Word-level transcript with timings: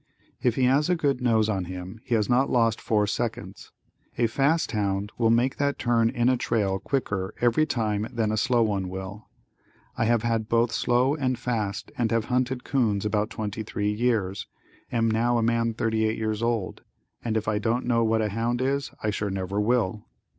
If 0.41 0.55
he 0.55 0.63
has 0.63 0.89
a 0.89 0.95
good 0.95 1.21
nose 1.21 1.47
on 1.47 1.65
him 1.65 1.99
he 2.03 2.15
has 2.15 2.27
not 2.27 2.49
lost 2.49 2.81
four 2.81 3.05
seconds. 3.05 3.71
A 4.17 4.25
fast 4.25 4.71
hound 4.71 5.11
will 5.19 5.29
make 5.29 5.57
that 5.57 5.77
turn 5.77 6.09
in 6.09 6.27
a 6.27 6.37
trail 6.37 6.79
quicker 6.79 7.35
every 7.39 7.67
time 7.67 8.07
than 8.11 8.31
a 8.31 8.35
slow 8.35 8.63
one 8.63 8.89
will. 8.89 9.27
I 9.95 10.05
have 10.05 10.23
had 10.23 10.49
both 10.49 10.71
slow 10.71 11.13
and 11.13 11.37
fast 11.37 11.91
and 11.99 12.09
have 12.09 12.25
hunted 12.33 12.63
'coons 12.63 13.05
about 13.05 13.29
23 13.29 13.91
years. 13.93 14.47
Am 14.91 15.07
now 15.07 15.37
a 15.37 15.43
man 15.43 15.75
38 15.75 16.17
years 16.17 16.41
old, 16.41 16.81
and 17.23 17.37
if 17.37 17.47
I 17.47 17.59
don't 17.59 17.85
know 17.85 18.03
what 18.03 18.23
a 18.23 18.29
hound 18.29 18.59
is 18.59 18.89
I 19.03 19.11
sure 19.11 19.29
never 19.29 19.61
will. 19.61 20.07